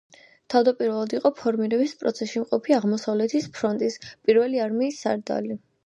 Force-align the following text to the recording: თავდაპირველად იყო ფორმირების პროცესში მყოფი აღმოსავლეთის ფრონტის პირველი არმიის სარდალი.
თავდაპირველად 0.53 1.13
იყო 1.17 1.31
ფორმირების 1.41 1.93
პროცესში 2.01 2.43
მყოფი 2.45 2.79
აღმოსავლეთის 2.81 3.49
ფრონტის 3.61 4.03
პირველი 4.11 4.69
არმიის 4.69 5.03
სარდალი. 5.07 5.65